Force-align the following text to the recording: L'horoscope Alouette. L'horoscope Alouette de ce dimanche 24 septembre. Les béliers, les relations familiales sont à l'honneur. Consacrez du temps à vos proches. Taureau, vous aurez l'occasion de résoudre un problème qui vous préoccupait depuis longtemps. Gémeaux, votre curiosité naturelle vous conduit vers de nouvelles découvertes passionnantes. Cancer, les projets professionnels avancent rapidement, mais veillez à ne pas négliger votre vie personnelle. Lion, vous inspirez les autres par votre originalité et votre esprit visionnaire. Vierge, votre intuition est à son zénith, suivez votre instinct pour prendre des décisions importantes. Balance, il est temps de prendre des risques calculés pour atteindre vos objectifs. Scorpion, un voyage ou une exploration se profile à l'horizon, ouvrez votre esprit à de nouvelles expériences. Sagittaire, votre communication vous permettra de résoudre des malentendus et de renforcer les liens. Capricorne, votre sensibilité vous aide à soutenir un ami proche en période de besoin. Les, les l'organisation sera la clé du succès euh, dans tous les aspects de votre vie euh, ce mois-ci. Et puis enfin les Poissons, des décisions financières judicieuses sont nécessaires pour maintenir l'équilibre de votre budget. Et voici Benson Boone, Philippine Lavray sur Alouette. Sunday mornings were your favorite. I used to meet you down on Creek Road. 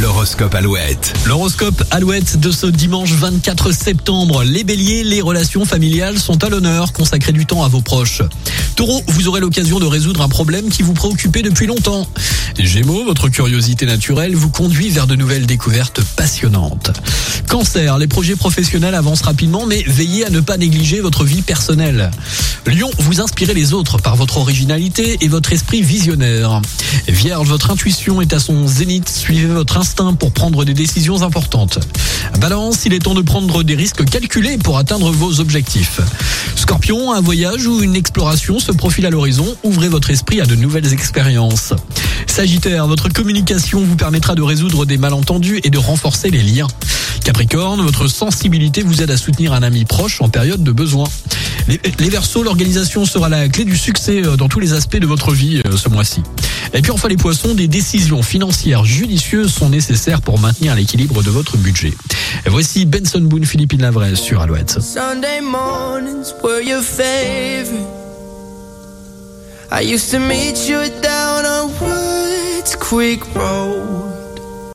L'horoscope 0.00 0.54
Alouette. 0.54 1.14
L'horoscope 1.24 1.82
Alouette 1.90 2.38
de 2.38 2.50
ce 2.50 2.66
dimanche 2.66 3.12
24 3.12 3.72
septembre. 3.72 4.44
Les 4.44 4.62
béliers, 4.62 5.02
les 5.02 5.22
relations 5.22 5.64
familiales 5.64 6.18
sont 6.18 6.44
à 6.44 6.50
l'honneur. 6.50 6.92
Consacrez 6.92 7.32
du 7.32 7.46
temps 7.46 7.64
à 7.64 7.68
vos 7.68 7.80
proches. 7.80 8.20
Taureau, 8.74 9.02
vous 9.06 9.26
aurez 9.26 9.40
l'occasion 9.40 9.78
de 9.78 9.86
résoudre 9.86 10.20
un 10.20 10.28
problème 10.28 10.68
qui 10.68 10.82
vous 10.82 10.92
préoccupait 10.92 11.40
depuis 11.40 11.66
longtemps. 11.66 12.06
Gémeaux, 12.58 13.04
votre 13.04 13.30
curiosité 13.30 13.86
naturelle 13.86 14.34
vous 14.34 14.50
conduit 14.50 14.90
vers 14.90 15.06
de 15.06 15.16
nouvelles 15.16 15.46
découvertes 15.46 16.02
passionnantes. 16.16 16.90
Cancer, 17.48 17.96
les 17.96 18.06
projets 18.06 18.36
professionnels 18.36 18.94
avancent 18.94 19.22
rapidement, 19.22 19.64
mais 19.64 19.82
veillez 19.86 20.26
à 20.26 20.30
ne 20.30 20.40
pas 20.40 20.58
négliger 20.58 21.00
votre 21.00 21.24
vie 21.24 21.40
personnelle. 21.40 22.10
Lion, 22.66 22.90
vous 22.98 23.20
inspirez 23.20 23.54
les 23.54 23.72
autres 23.74 23.98
par 23.98 24.16
votre 24.16 24.38
originalité 24.38 25.18
et 25.20 25.28
votre 25.28 25.52
esprit 25.52 25.82
visionnaire. 25.82 26.60
Vierge, 27.06 27.46
votre 27.48 27.70
intuition 27.70 28.20
est 28.20 28.32
à 28.32 28.40
son 28.40 28.66
zénith, 28.66 29.08
suivez 29.08 29.46
votre 29.46 29.76
instinct 29.76 30.14
pour 30.14 30.32
prendre 30.32 30.64
des 30.64 30.74
décisions 30.74 31.22
importantes. 31.22 31.78
Balance, 32.40 32.84
il 32.84 32.92
est 32.92 32.98
temps 32.98 33.14
de 33.14 33.22
prendre 33.22 33.62
des 33.62 33.76
risques 33.76 34.04
calculés 34.04 34.58
pour 34.58 34.78
atteindre 34.78 35.12
vos 35.12 35.38
objectifs. 35.38 36.00
Scorpion, 36.56 37.12
un 37.12 37.20
voyage 37.20 37.68
ou 37.68 37.82
une 37.82 37.94
exploration 37.94 38.58
se 38.58 38.72
profile 38.72 39.06
à 39.06 39.10
l'horizon, 39.10 39.46
ouvrez 39.62 39.88
votre 39.88 40.10
esprit 40.10 40.40
à 40.40 40.44
de 40.44 40.56
nouvelles 40.56 40.92
expériences. 40.92 41.72
Sagittaire, 42.26 42.88
votre 42.88 43.08
communication 43.08 43.84
vous 43.84 43.96
permettra 43.96 44.34
de 44.34 44.42
résoudre 44.42 44.86
des 44.86 44.98
malentendus 44.98 45.60
et 45.62 45.70
de 45.70 45.78
renforcer 45.78 46.30
les 46.30 46.42
liens. 46.42 46.68
Capricorne, 47.24 47.80
votre 47.80 48.08
sensibilité 48.08 48.82
vous 48.82 49.02
aide 49.02 49.10
à 49.10 49.16
soutenir 49.16 49.52
un 49.52 49.62
ami 49.62 49.84
proche 49.84 50.20
en 50.20 50.28
période 50.28 50.62
de 50.62 50.72
besoin. 50.72 51.08
Les, 51.68 51.80
les 51.98 52.10
l'organisation 52.44 53.04
sera 53.04 53.28
la 53.28 53.48
clé 53.48 53.64
du 53.64 53.76
succès 53.76 54.22
euh, 54.24 54.36
dans 54.36 54.48
tous 54.48 54.60
les 54.60 54.72
aspects 54.72 54.98
de 54.98 55.06
votre 55.06 55.32
vie 55.32 55.62
euh, 55.66 55.76
ce 55.76 55.88
mois-ci. 55.88 56.22
Et 56.74 56.82
puis 56.82 56.90
enfin 56.90 57.08
les 57.08 57.16
Poissons, 57.16 57.54
des 57.54 57.68
décisions 57.68 58.22
financières 58.22 58.84
judicieuses 58.84 59.52
sont 59.52 59.68
nécessaires 59.68 60.20
pour 60.20 60.38
maintenir 60.38 60.74
l'équilibre 60.74 61.22
de 61.22 61.30
votre 61.30 61.56
budget. 61.56 61.92
Et 62.44 62.50
voici 62.50 62.84
Benson 62.84 63.20
Boone, 63.20 63.44
Philippine 63.44 63.82
Lavray 63.82 64.16
sur 64.16 64.40
Alouette. 64.40 64.78
Sunday 64.80 65.40
mornings 65.40 66.32
were 66.42 66.62
your 66.62 66.82
favorite. 66.82 67.86
I 69.72 69.82
used 69.82 70.10
to 70.12 70.18
meet 70.18 70.68
you 70.68 70.78
down 71.02 71.44
on 71.44 71.70
Creek 72.88 73.24
Road. 73.34 74.15